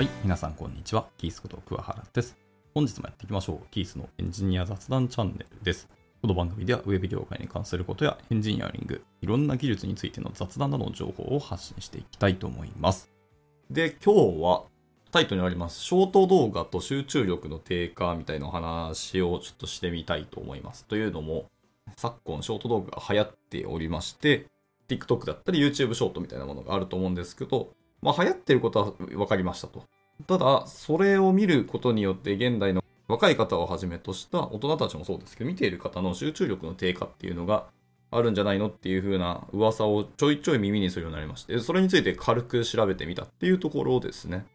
[0.00, 1.04] はい、皆さんこんにちは。
[1.18, 2.34] キースこと桑原です。
[2.72, 3.66] 本日もやっていきましょう。
[3.70, 5.88] キースのエンジニア雑談チャンネルです。
[6.22, 13.10] この番組ではウェブ業界に関することやエンジニアリング、いろんな技術についての雑談などの情報を発信していきたいと思います。
[13.70, 14.62] で、今日は
[15.10, 20.86] タイトルにあります、ショート動画と集中力の低下みたいなお話をちょっとしてみたいと思います。
[20.86, 21.50] というのも、
[21.98, 24.46] 昨今ショート動画が流行っておりまして、
[24.88, 29.84] TikTok だったり YouTube ショートみたいなものがあると思うんですけど、まあ流行ってることは分かりましたと。
[30.26, 37.66] ただ、それを見ることによって現代の若い方をはじめとした大人たちもそうですけど、見ている方の集中力の低下っていうのが
[38.10, 44.46] あるんじゃないのっていう風な噂をちょいちょい耳にするようになりまして、それについて軽く調べてみたっていうところですね。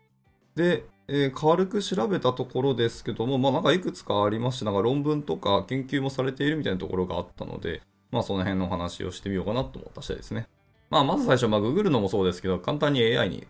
[0.56, 10.48] で、えー軽く調べたところですけども、まあなんかいくつかありまして、なんか論文とか研究もされているみたいなところがあったので、まあその辺の話をしてみようかなと思った次第ですね。
[10.90, 13.46] まあまず最初、まあググるのもそうですけど、簡単に AI に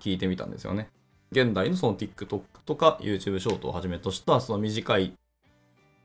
[0.00, 0.88] 聞いてみたんですよね。
[1.30, 5.12] 現代のその TikTok とか YouTube ショートをはじめとしたその短い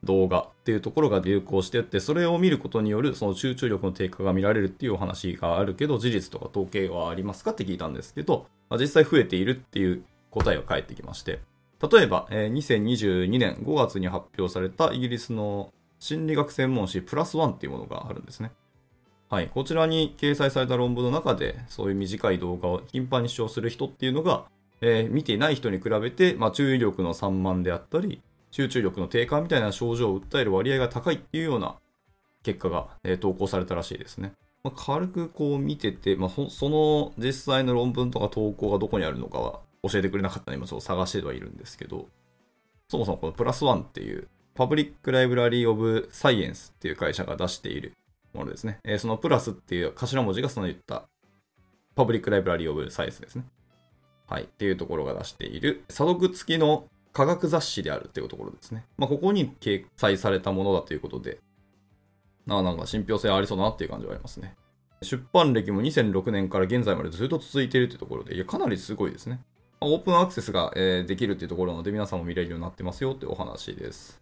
[0.03, 11.39] 動画っていうところが流行してって、それを見ることによるその集中力の低下が見られるっていうお話があるけど、事実とか統計はありますかって聞いたんですけど、まあ、実際増えているっていう答えが返ってきまして、
[11.91, 18.51] 例えば、えー2022年5月に発表されたイギリスの心理学専門誌プラスワンっていうものがあるんですね。
[19.29, 24.45] はい、こちらに掲載された論文の中で、そういう短い動画を頻繁に視聴する人っていうのが、
[24.85, 31.75] えー見てない人に比べて、まあ、注意力の散漫であったり、集中力の低下みたいな症状を訴える割合が高いっていうような
[32.43, 34.33] 結果が、えー投稿されたらしいですね。
[34.63, 39.59] まあ、軽くこう見てて、まあ、その実際の論文とか投稿がどこにあるのかは
[39.89, 42.07] 教えてくれなかったので、今ちょっと探してはいるんですけど、
[42.89, 47.93] そもそもこのプラスワンっていう、パブリックライブラリーオブサイエンスっていう会社が出している
[48.33, 48.79] ものですね。
[48.83, 51.03] えーそのプラスっていう頭文字がその言った
[51.95, 53.45] パブリックライブラリーオブサイエンスですね。
[54.27, 54.43] はい。
[54.43, 58.85] っていうところが出している、査読付きの科学雑誌であるっていうところですね。
[58.97, 61.39] まあ、ここに掲載されたものだということで、
[62.45, 64.55] ななんか信憑性ありそうだなっていう感じはありますね。
[65.01, 69.39] 出版歴も2006年から現在までずっと続いているというところで、いや、かなりすごいですね。
[69.81, 74.21] オープンアクセスが、えできるっていうところなので、皆さんも見れるようになってますよってお話です。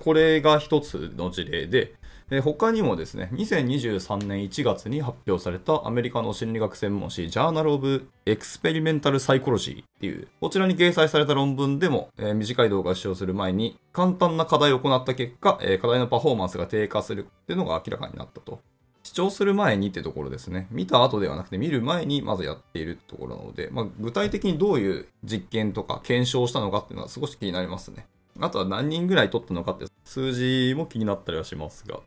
[0.00, 1.94] これが一つの事例で、
[2.42, 18.60] 他にもですね、2023年1月に発表されたアメリカの心理学専門誌、 Journal of Experimental Psychology っていう、こちらに掲載された論文でも、えー短い動画を視聴する前に、簡単な課題を行った結果、えー課題のパフォーマンスが低下するっていうのが明らかになったと。
[19.04, 20.66] 視聴する前にってところですね。
[20.72, 28.08] 見た後ではなくて見る前にまずやっているところなので、まあ、具体的にどういう実験とか検証したのかっていうのは少し気になりますね。
[28.40, 32.00] あとは何人ぐらい取ったのかって数字も気になったりはしますが、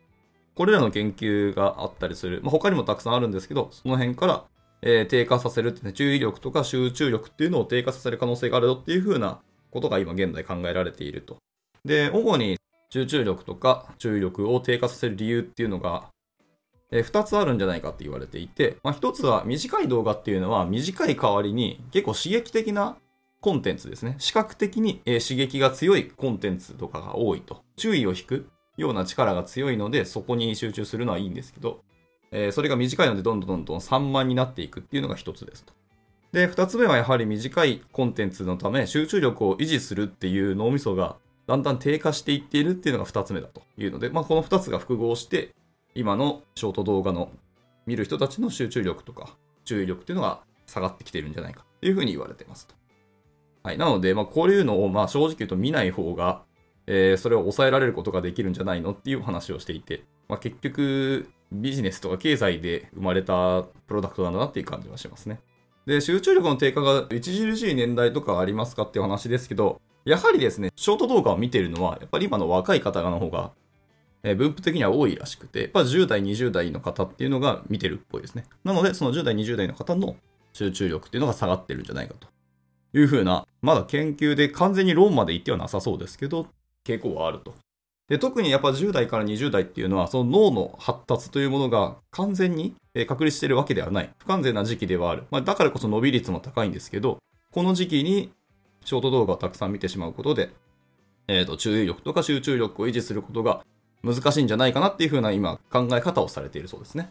[0.54, 4.44] これらの研究があったりする、まあ、他にもたくさんあるんですけど、その辺から、
[4.82, 11.38] えー低下させるってね、注意力とか集中力っていうのを低下させる可能性があるよっていう風なことが今現在考えられていると。
[11.84, 12.58] で、主に
[12.90, 16.10] 集中力とか注意力を低下させる理由っていうのが、
[16.90, 22.96] えー2つあるんじゃないかって言われていて、まあ、1つは短い動画っていうのは短い代わりに結構刺激的な
[23.40, 24.16] コンテンツですね。
[24.18, 27.62] 視覚的に、刺激が強いコンテンツとかが多いと。
[27.76, 31.82] 注意を引くような力が強いので、そこに集中するのはいいんですけど、
[32.32, 35.72] えそれが短いのでどんどんどんどん散漫になっていくっていうのが一つですと。
[36.32, 45.50] で、二つ目はやはり短いコンテンツのため集中力を維持するっていう脳みそがだんだん低下していっているっていうのが二つ目だというので、まあこの二つが複合して、
[45.94, 47.32] 今のショート動画の
[47.86, 52.79] 見る人たちの集中力とか注意力っていうのが下がってきているんじゃないかというふうに言われていますと。
[53.62, 53.78] はい。
[53.78, 56.42] なので、まあこういうのをまあ正直言うと見ない方が、
[56.86, 65.40] えーそれを抑えられることができるんじゃないのっていう話をしていて、まあ結局ビジネスとか経済で生まれたプロダクトなんだなっていう感じはしますね。
[65.86, 73.52] で、集中力の低下が著しい年代とかありますかっていう話ですけど、やはりですね、ショート動画を見ているのは、やっぱり今の若い方の方が、
[74.22, 78.44] えー分布的には多いらしくて、やっぱ10代、20代の方っていうのが見てるっぽいですね。
[78.64, 80.16] なので、その10代、20代の方の
[80.52, 82.28] 集中力っていうのが下がってるんじゃないかと
[82.92, 86.46] いうふうな、まだ研究で完全に論まで言ってはなさそうですけど、
[86.84, 87.54] 傾向はあると。
[88.08, 92.74] で特にやっぱ10代から20代っていうのは、その脳の発達というものが完全に
[93.06, 94.10] 確立しているわけではない。
[94.18, 95.24] 不完全な時期ではある。
[95.30, 97.18] まあ、だからこそ伸び率も高いんですけど、
[97.52, 98.32] この時期に
[98.84, 100.50] ショート動画をたくさん見てしまうことで、
[101.28, 103.64] えっ、と、注意力とか集中力を維持することが
[104.02, 107.10] 難しいんじゃないかなっていうふうな今考え方をされているそうですね。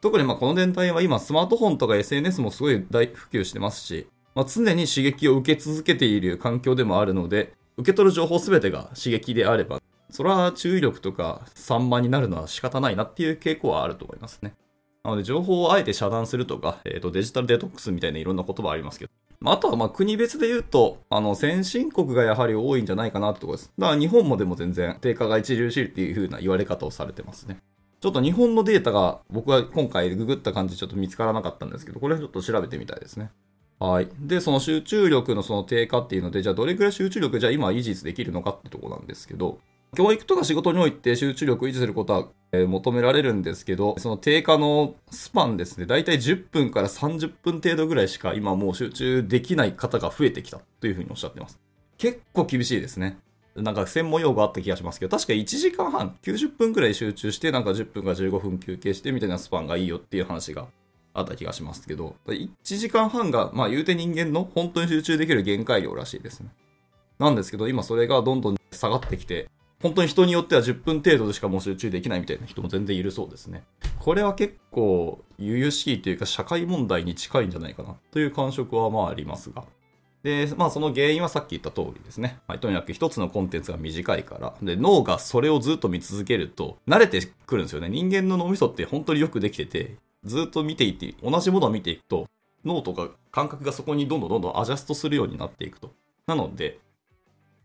[0.00, 9.80] 特にまあこの年代は今スマートフォンとか SNS もすごい大普及してますし、まあ、常に刺激を受け続けている環境でもあるので、受け取る情報すべてが刺激であれば、
[10.10, 14.54] それは注意力とか散漫になるのは仕方ないなっていう傾向はあると思いますね。
[15.04, 23.72] なので情報をあえて遮断するとか、えー、とデジタルデトックスみたいないろんな言葉ありますけど、まあとはまあ国別で言うと、あの、先進国がやはり多いんじゃないかなってところです。
[23.78, 27.58] だから日本もでも全然低下が著しいっていう風な言われ方をされてますね。
[28.00, 33.30] ちょっと日本のデータが僕は今回ググった感じちょっと見つからなかったんですけど、これはちょっと調べてみたいですね。
[33.78, 34.08] はい。
[34.18, 39.58] で、その集中力のその低下っていうので、じゃあどれくらい集中力じゃあ今維持できるのかってとこなんですけど、
[39.96, 51.58] 教育とか仕事において集中力を維持することは、え、求められるんですけど、その低下のスパンですね、だいたい10分から30分程度ぐらいしか今もう集中できない方が増えてきたというふうにおっしゃってます。
[51.98, 53.18] 結構厳しいですね。
[53.56, 60.68] なんか専門用語あった気がしますけど、確か1時間半、90分くらい集中して、なんか10分か15分休憩してみたいなスパンがいいよっていう話が
[61.18, 66.50] あった気がしますけど、1時間半が、まあ言うて人間の本当に集中できる限界量らしいですね。
[67.18, 69.48] なんですけど、今それがどんどん下がってきて、
[69.82, 73.64] 本当に人によっては10分程度でしかもう集中できないみたいな人も全然いるそうですね。
[73.98, 79.64] これは結構、悠々しいというか社会問題に近いんじゃないかなという感触はまあありますが。
[80.22, 82.38] で、まあその原因はさっき言った通りですね。
[82.48, 84.54] はい、とにかく一つのコンテンツが短いから。
[84.62, 87.88] で、脳がそれをずっと見続けると、慣れてくるんですよね。
[87.88, 89.96] 人間の脳みそって本当によくできてて、
[90.28, 92.28] ずっと見ていて、同じものを見ていくと、
[92.64, 95.92] 脳とか感覚がそこにどんどんどんどんアジャストするようになっていくと。
[96.26, 96.78] なので、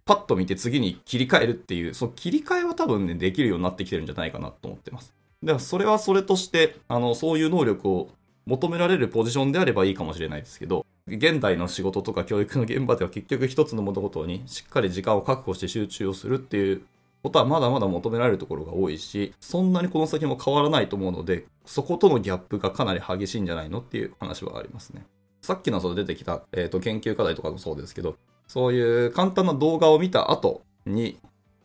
[0.06, 5.14] パッと見て次に切り替えるっていう、その切り替えは多分ね、できるようになってきてるんじゃないかなと思ってます。
[5.44, 8.10] だからそれはそれとして、あの、そういう能力を
[8.46, 16.82] 求められるポジションであればいいかもしれないですけど、現代の仕事とか教育の現場では結局一つの物事にしっかり時間を確保して集中をするっていう
[17.24, 25.06] ことはまだまだ求められるところが多いし、そんなにこの先も変わらないと思うので、そことのギャップがかなり激しいんじゃないのっていう話はありますね。
[25.42, 28.18] さっきのその出てきた、えーと、研究課題とかもそうですけど、
[28.48, 31.18] そういう簡単な動画を見た後に、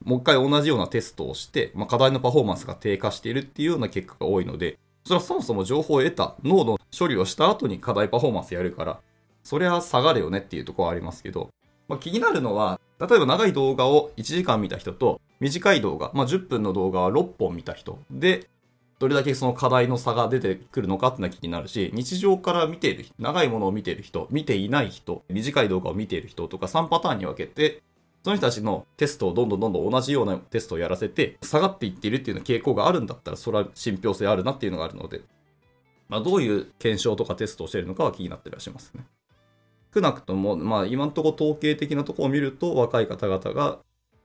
[0.05, 9.00] もう一回同じようなテストをして、まあ、課題のパフォーマンスが低下しているっていうような結果が多いので、それはそもそも情報を得た脳の処理をした後に課題パフォーマンスやるから、
[9.43, 11.50] それは下がるよねっていうところはありますけど、
[11.88, 18.49] まあ、気になるのは、例えば長い動画を1時間見た人と、短い動画、まあ、10分の動画は6本見た人で、
[18.99, 27.82] どれだけその課題の差が出てくるのかってのは気になるし、日常から見ている人、長いものを見ている人、見ていない人、短い動画を見ている人とか3パターンに分けて、
[28.25, 35.23] その人たちのテストをどんどんどんどん同じようなテストをやらせて、下がっていっているっていうような傾向があるんだったら、それは信憑性あるなっていうのがあるので、
[36.08, 39.05] まあ、どういう検証とかテストをしているのかは気になってらっしゃいますね。
[39.94, 43.79] 少なくとも、まあ、今のところ統計的なところを見ると、若い方々が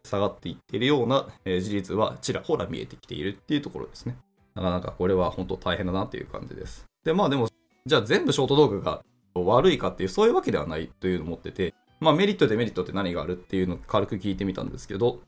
[0.04, 4.18] 下がっていっているような、事実はちらほら見えてきているっていうところですね。
[4.56, 6.86] なかなかこれは本当大変だなっていう感じです。
[7.06, 7.48] で、まあでも、
[7.86, 9.04] じゃあ全部ショート動画が
[9.36, 15.22] 悪いかっていう、そういうわけではないというのを持ってて、まあメリットデメリットって何があるっていうのを軽く聞いてみたんですけど、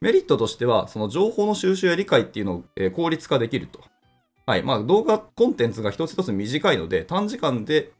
[0.00, 3.80] メリットとしては、その情報の収集や理解っていうのを、効率化できると。
[4.46, 4.62] はい。
[4.62, 7.92] まあ動画コンテンツが一つ一つ短いので、短時間で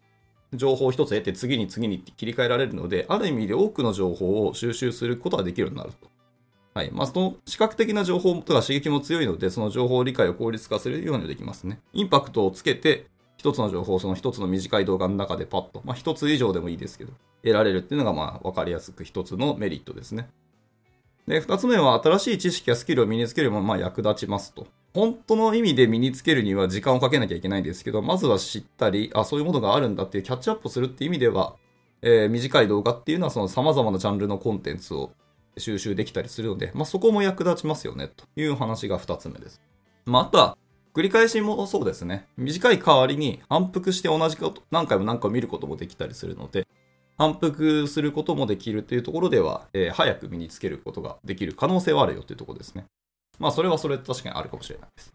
[0.55, 6.09] 情報を一つ得て次に次に切り替えられるので、ある意味で多くの情報を収集することができるようになると。
[6.75, 6.91] はい。
[6.93, 11.81] まあ、その視覚的な情報とか刺激も強いので、その情報理解を効率化するようにできますね。
[11.93, 13.07] インパクトをつけて、
[13.37, 17.13] 一つの情報をその一つの短い動画の中でパッと、まあ、一つ以上でもいいですけど、
[17.43, 20.29] 得られるっていうのが、まあ、わかりやすく一つのメリットですね。
[21.27, 24.67] で、二つ目は、新しい知識やスキルを身につけるも、まあ、役立ちますと。
[24.99, 31.55] 本当の意味で身につけるには時間をかけなきゃいけないんですけど、まずは知ったり、あ、そういうものがあるんだっていうキャッチアップするっていう意味では、
[32.03, 35.13] えー、短い動画っていうのはその様々なジャンルのコンテンツを
[35.57, 39.61] 収集できたりするので、まあ、そこも役立ちますよね、という話が2つ目です。
[40.05, 40.59] まあ、あとは、
[40.95, 42.27] 繰り返しもそうですね。
[42.37, 46.67] 短い代わりに反復して同じこと、何回も何回も見ることもできたりするので、
[47.17, 52.87] 反復することもできるというところでは、えー、早く身につけることができる可能性はあるよというところですね。
[53.39, 55.15] まあ、それはそれ確かにあるかもしれないです。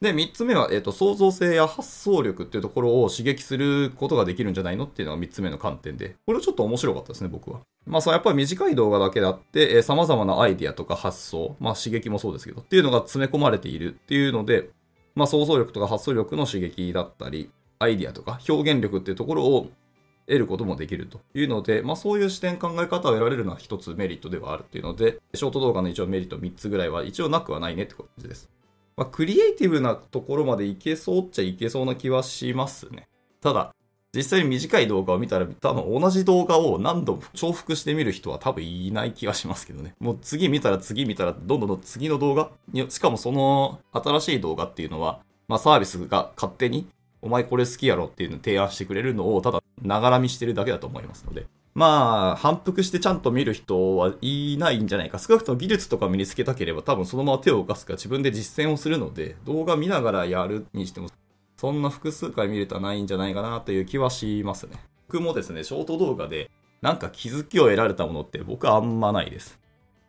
[0.00, 7.60] で、三つ目は、え、ー、と、創造性や発想力っていうところを刺激することができるんじゃないのっていうのが三つ目の観点で、これはちょっと面白かったですね、僕は。
[7.86, 14.70] まあ、そう、やっぱり短い動画だけであって、えー、様々なアイディアとか発想、まあ、刺激もそうですけど、っていうのが詰め込まれているっていうので、
[15.14, 19.70] まあ、想像力とか発想力の刺激だったり、アイディアとか表現力っていうところを
[20.30, 28.48] 得ることもできるというので、まあ、そういう視点考え方を得られるのは一つメリットではあるっていうので、ショート動画の一応メリット3つぐらいは一応なくはないねって感じです。
[28.96, 33.08] まあ、クリエイティブなところまでいけそうっちゃいけそうな気はしますね。
[33.40, 33.74] ただ、
[34.14, 39.94] 実際に短い動画を見たら多分同じ動画を何度も重複して見る人は多分いない気がしますけどね。
[40.00, 42.50] もう次見たら次見たらどんどんどん次の動画
[42.88, 46.88] しかもその新しい動画っていうのは、まあサービスが勝手に
[47.22, 51.46] お前これ好きやろっていうのを提案してくれるのをただながら見してるだけだと思いますので。
[51.72, 55.18] まあ、反復してちゃんと見る人はいないんじゃないか。
[55.18, 61.08] 少なくとも技術とか身につけたければ多分そのまま手を動かすか自分で実践をするので、動画見ながらやるにしても、
[61.56, 64.78] そんな複数回見るとはないんじゃないかなという気はしますね。
[65.08, 66.50] 僕もですね、ショート動画で
[66.82, 69.60] なんか気づきを得られたものって僕はあんまないです。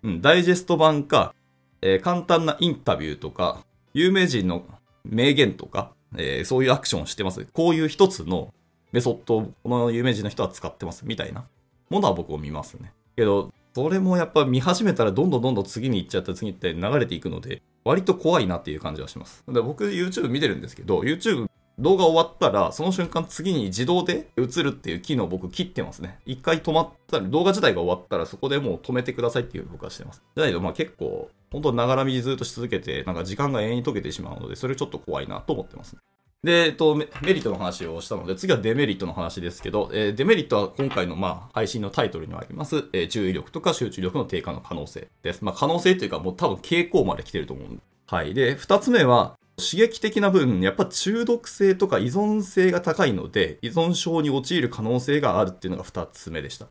[0.04, 1.36] うん、ダイジェスト版か、
[1.82, 3.64] えー、簡単なインタビューとか、
[3.94, 4.66] 有名人の
[5.06, 7.46] 名言とか、えー、そういうアクションをしてます。
[7.54, 8.54] こういう一つの
[8.92, 11.46] メソッドをこの有名人の人は使ってますみたいな
[11.90, 12.92] ものは僕を見ますね。
[13.16, 19.44] けど、それもやっぱ見始めたらどんどんどんどん次に行っちゃった次って流れていくので、割と怖いなっていう感じはします。
[19.48, 21.48] で僕 YouTube 見てるんですけど、YouTube
[21.80, 26.20] 動画終わったら、その瞬間次に自動で映るっていう機能を僕切ってますね。
[26.26, 30.22] 一回止まったら、動画自体が終わったらそこでもう止めてくださいっていう僕はしてます。
[30.36, 36.00] じゃないと、まあ結構、本当ながら見ずっとし続けて、なんか時間が永遠に解けてしまうので、それちょっと怖いなと思ってます、ね。
[36.44, 45.44] で、えっと、メリットの話をしたので、次はデメリットの話ですけど、えー、デメリットは今回の、まあ、配信のタイトルにはあります、えー、注意力とか集中力の低下の可能性です。
[45.44, 47.80] まあ、可能性というか、もう多分傾向まで来てると思う。
[48.08, 48.34] はい。
[48.34, 56.68] で、二つ目は、刺激的な分、やっぱ中毒性とか依存性が高いので、依存症に陥る可能性があるっていうのが二つ目でした。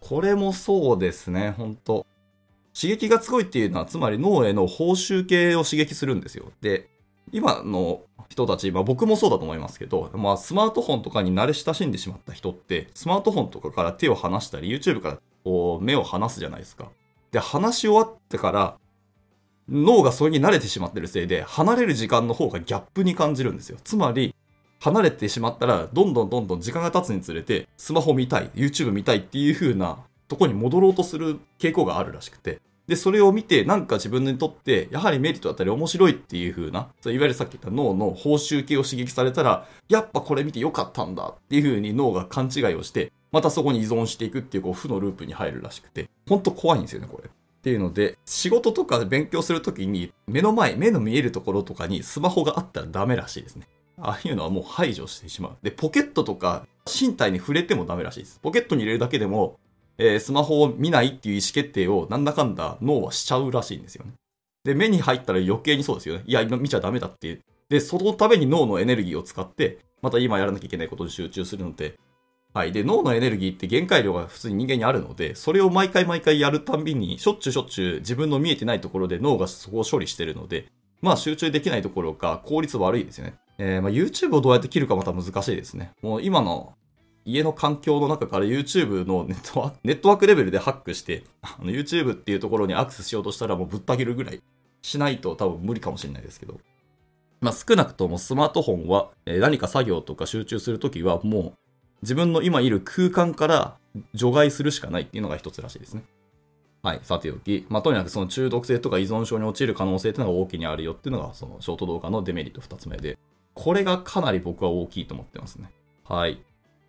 [0.00, 2.06] これもそうですね、本当
[2.74, 6.50] 刺激が強いっていうのは、つまり脳への報酬系を刺激するんですよ。
[6.60, 6.88] で、
[7.32, 16.90] 今の人たち、まあ僕もそうだと思いますけど、まあスマートフォンとかに慣れ親しんでしまった人って、スマートフォンとかから手を離したり、YouTube からこう目を離すじゃないですか。
[17.30, 18.76] で、話し終わってから、
[19.68, 23.78] 脳がそれに慣れてしまってるせいで、離れる時間の方がギャップに感じるんですよ。
[23.82, 24.34] つまり、
[24.80, 32.60] 離れてしまったら、どんどんどんどん時間が経つにつれて、スマホ見たい、YouTube 見たいっていう風なとこに戻ろうとする傾向があるらしくて。
[32.86, 47.30] で、それを見て、なんか自分にとって、やはりメリットだったり面白いっていう風な、いわゆるさっき言った脳の報酬系を刺激されたら、やっぱこれ見てよかったんだっていう風に脳が勘違いをして、またそこに依存していくっていうこう負のループに入るらしくて、ほんと怖いんですよね、これ。
[47.64, 53.66] っていうので、仕事とか勉強するときに、目の前、目の見えるところとかにスマホがあったらダメらしいですね。
[53.96, 55.56] ああいうのはもう排除してしまう。
[55.62, 58.38] で、ポケットとか身体に触れてもダメらしいです。
[58.42, 59.58] ポケットに入れるだけでも、
[59.96, 64.12] えー、スマホを見ないっていう意思決定をなんだかんだ脳はしちゃうらしいんですよね。
[64.64, 66.24] で、目に入ったら余計にそうですよね。
[66.26, 67.40] いや、今見ちゃダメだっていう。
[67.70, 71.94] で、そのために脳のエネルギーを使って、また今やらなきゃいけないことに集中するので、
[72.54, 72.72] はい。
[72.72, 80.66] で、脳のエネルギーって限界量が普通に人間にあるので、それを毎回毎回やるたんびに、しょっちゅうしょっちゅう自分の見えてないところで脳がそこを処理してるので、
[81.02, 83.34] まあ集中できないところか効率悪いですよね。
[83.58, 85.90] えー、まあ YouTube をどうやって切るかまた難しいですね。
[86.00, 86.74] もう今の
[87.24, 94.40] 家の環境の中から YouTube のネットワーク、 ネットワークレベルでハックして、あの YouTube っていうところにアクセスしようとしたらもうぶった切るぐらい
[94.82, 96.60] しないと多分無理かもしれないですけど。
[97.40, 101.63] まあ少なくともスマートフォンは、何か作業とか集中するときはもう
[102.04, 103.76] 自分の今いる空間から
[104.12, 106.04] 除外するしかないっていうのが一つらしいですね。
[106.82, 113.16] はい、さておき、まあ、とにかくその中毒性とか依存症に陥る可能性っていうのが大きにあるよっていうのが、そのショート動画のデメリット二つ目で、
[113.54, 115.70] これがかなり僕は大きいと思ってますね。
[116.04, 116.42] はい。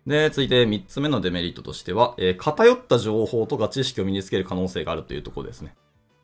[0.06, 5.74] で、続いて3つ目のデメリットとしては、えー、偏った情報とか知識を身につける可能性があるというところですね。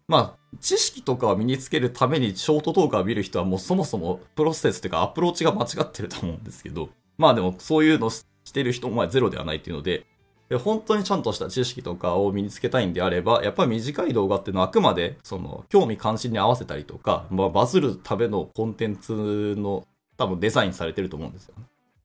[0.07, 8.11] まあ、知識とかを身につけるためにショート動画を見る人はもうそもそもプロセスというかアプローチが間違ってると思うんですけど、まあでもそういうの
[8.45, 10.07] してる人もゼロではないっていうので、
[10.65, 19.87] 本当にちゃんとした知識とかを身につけたいんであれば、やっぱり短い動画っていうのはあくまで、その、興味関心に合わせたりとか、まあ、バズるためのコンテンツの
[20.19, 21.65] 多分デザインされてると思うんですよね。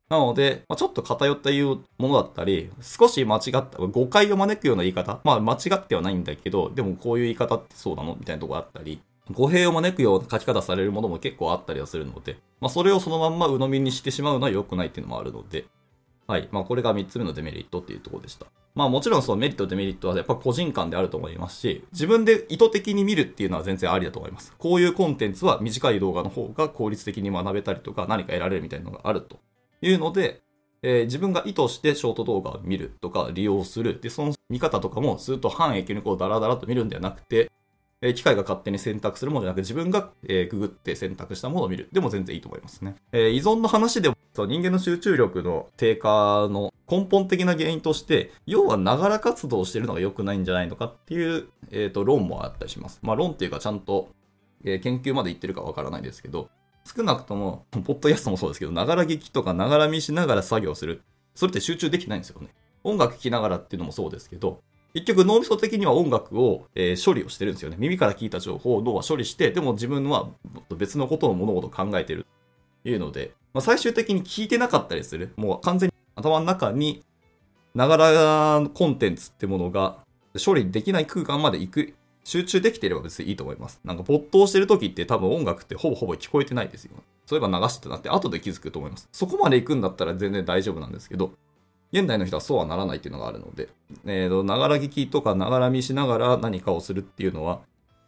[0.09, 8.15] なので、まあ、ちょっと偏ったいうものだったり、少し間違った、誤解を招くような言い方、まあ間違ってはないんだけど、でもこういう言い方ってそうなの？
[8.15, 9.01] みたいなとこあったり、
[9.33, 15.65] 語弊を招くような書き方されるものも結構あったりはするので、まあそれをそのまんま鵜呑みにしてしまうのは良くないっていうのもあるので、
[16.27, 16.49] はい。
[16.51, 18.45] まあこれが3つ目のデメリットっていうところでした。
[18.75, 24.53] まあもちろんそのメリットデメリットはやっぱ個人間であると思いますし、自分で意図的に見るっていうのは全然ありだと思います。
[24.57, 29.39] こういうコンテンツは短い動画の方が効率的に学べたりとか何か得られるみたいなのがあると
[29.81, 30.41] いうので、
[30.83, 33.99] えー、自分が意図してショート動画を見るとか利用する。
[33.99, 37.49] で、その見方とかもずっと半永久にこうダラダラと見るんではなくて、
[38.01, 41.89] えー、機械が勝手に選択するものじゃなく自分が、えー、ググって選択したものを見る。
[41.91, 42.95] でも全然いいと思いますね。
[43.11, 52.99] えー、依存の話でも人間の集中力の低下の根本的な原因として、要はながら活動してるのが良くないんじゃないのかっていう、えっ、ー、と、論もあったりします。
[53.01, 54.09] まあ論っていうかちゃんと、
[54.63, 56.49] えー、研究まで言ってるかわからないですけど、
[56.85, 61.01] 少なくとも、ポッドキャストもそうですけど、ながら聞きとかながら見しながら作業する。
[61.35, 62.49] それって集中できないんですよね。
[62.83, 64.61] 音楽聴きながらっていうのもそうですけど、
[64.97, 67.77] 結局脳みそ的には音楽を、えー、処理をしてるんですよね。
[67.77, 70.29] 耳から聞いた情報を脳は処理して、でも自分は
[70.75, 72.25] 別のことを物事を考えてる
[72.83, 75.33] というので、まあ、最終的に聞いてなかったりする。
[75.37, 77.03] もう完全に頭の中に
[77.75, 77.97] なが
[78.61, 79.99] らコンテンツってものが
[80.43, 83.79] 処理できない空間まで行く集中できていれば別にいいと思います。
[83.83, 86.91] なんか没頭してる時って多分音楽ってほぼほぼ聞こえてないですよ。
[87.27, 89.07] そういえば流してたなって後で気づくと思います。
[89.11, 91.33] そこまで行くんだったら全然大丈夫なんですけど、
[91.91, 93.69] 現代の人はそうはならないっていうのがあるので、
[94.05, 97.61] えーと、ながら聞きとかながら見しながら何かをするっていうのは、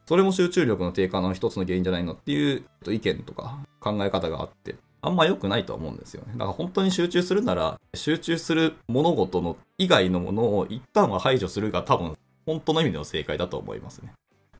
[0.06, 6.34] それも集中力の低下の一つの原因じゃないのっていう意見とか考え方があって、あんま良くないとは思うんですよね。
[6.34, 14.12] だから本当に集中するなら、集中する物事の以外のものを一旦は排除するが多分本当の意味での正解だと思いますね。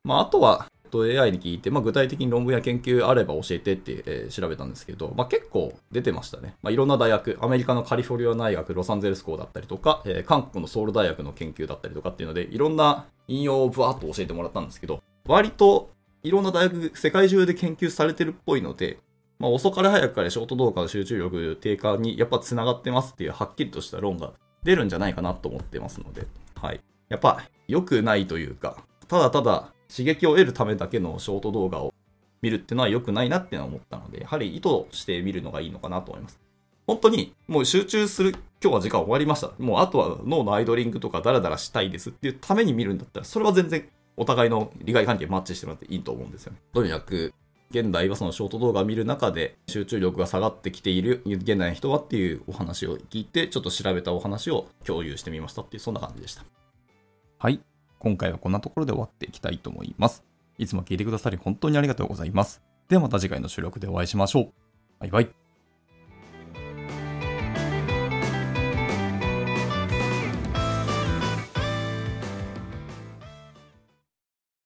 [0.04, 0.66] まあ、あとは、
[0.98, 6.54] AI に聞いて、まあ、具体的に論文や研究あれば教えてって、えー、調べたんですけど、まあ、結構出てましたね。
[6.62, 15.90] まあ、いろんな大学、アメリカのカリフォルニア大学、ロサンゼルス校だったりとか、えー、韓国のソウル大学の研究だったりとかっていうので、いろんな引用をブワーッと教えてもらったんですけど、割と
[16.22, 18.98] いろんな大学、世界中で研究されてるっぽいので、
[19.38, 24.32] まあ、遅かれ早くからショート動画の集中力低下にやっぱ繋がってますっていうはっきりとした論が
[24.62, 26.80] 出るんじゃないかなと思ってますので、はい。
[27.08, 28.76] やっぱ良くないというか、
[29.08, 31.92] ただただ刺激を得るためだけのショート動画を
[32.42, 36.40] 見るっていうのは良くないなってのは思ったので、やはり意図して見るのがいいのかなと思います。
[36.86, 38.30] 本当にもう集中する、
[38.62, 39.52] 今日は時間終わりました。
[39.58, 46.58] もうあとは脳のアイドリングとかダラダラしたいですっていうために見るんだったら、それは全然お互いの利害関係マッチしてもらっていいと思うんですよね。
[46.72, 47.32] とにかく、
[47.70, 56.44] 現代はそのショート動画を見る中で集中力が下がってきている現代の人はっていうお話を聞いて、ちょっと調べたお話を共有してみましたっていう、そんな感じでした。
[57.38, 57.60] はい。
[58.00, 60.24] 今回はこんなところで終わっていきたいと思います。
[60.58, 62.60] いつも聞いてくださり本当にありがとうございます。
[62.88, 64.52] ではまた次回の収録でお会いしましょう。
[64.98, 65.49] バイバイ。